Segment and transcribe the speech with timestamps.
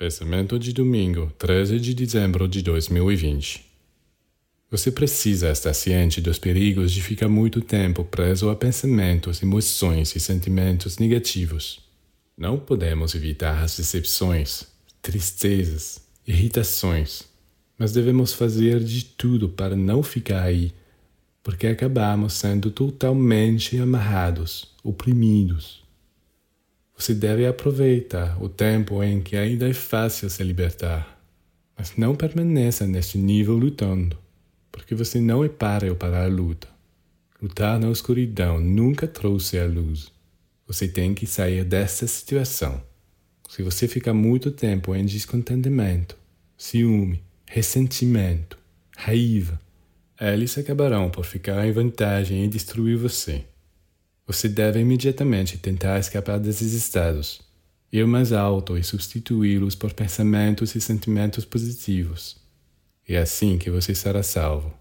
[0.00, 3.62] Pensamento de domingo, 13 de dezembro de 2020.
[4.70, 10.18] Você precisa estar ciente dos perigos de ficar muito tempo preso a pensamentos, emoções e
[10.18, 11.80] sentimentos negativos.
[12.34, 14.64] Não podemos evitar as decepções,
[15.02, 17.24] tristezas, irritações,
[17.76, 20.72] mas devemos fazer de tudo para não ficar aí,
[21.42, 25.89] porque acabamos sendo totalmente amarrados, oprimidos.
[27.00, 31.18] Você deve aproveitar o tempo em que ainda é fácil se libertar,
[31.74, 34.18] mas não permaneça neste nível lutando,
[34.70, 36.68] porque você não é páreo para a luta.
[37.40, 40.12] Lutar na escuridão nunca trouxe a luz.
[40.66, 42.82] Você tem que sair dessa situação.
[43.48, 46.18] Se você ficar muito tempo em descontentamento,
[46.54, 48.58] ciúme, ressentimento,
[48.94, 49.58] raiva,
[50.20, 53.46] eles acabarão por ficar em vantagem e destruir você.
[54.30, 57.40] Você deve imediatamente tentar escapar desses estados,
[57.92, 62.36] ir mais alto e substituí-los por pensamentos e sentimentos positivos.
[63.08, 64.72] É assim que você será salvo.